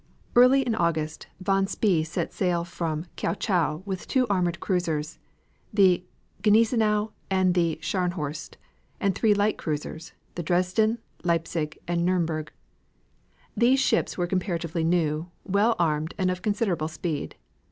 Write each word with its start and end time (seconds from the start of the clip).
Early 0.35 0.63
in 0.63 0.73
August 0.73 1.27
von 1.39 1.67
Spee 1.67 2.03
set 2.03 2.33
sail 2.33 2.63
from 2.63 3.05
Kiaochau 3.17 3.83
with 3.85 4.07
two 4.07 4.25
armored 4.31 4.59
cruisers, 4.59 5.19
the 5.71 6.03
Gneisenau 6.41 7.11
and 7.29 7.53
the 7.53 7.77
Scharnhorst 7.83 8.57
and 8.99 9.13
three 9.13 9.35
light 9.35 9.59
cruisers, 9.59 10.13
the 10.33 10.41
Dresden, 10.41 10.97
Leipzig 11.23 11.77
and 11.87 12.03
Nurmberg. 12.03 12.49
These 13.55 13.79
ships 13.79 14.17
were 14.17 14.25
comparatively 14.25 14.83
new, 14.83 15.29
well 15.43 15.75
armed, 15.77 16.15
and 16.17 16.31
of 16.31 16.41
considerable 16.41 16.87
speed. 16.87 17.35